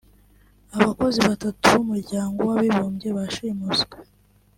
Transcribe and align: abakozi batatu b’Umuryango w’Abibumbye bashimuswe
abakozi 0.77 1.19
batatu 1.27 1.63
b’Umuryango 1.73 2.39
w’Abibumbye 2.49 3.07
bashimuswe 3.17 3.95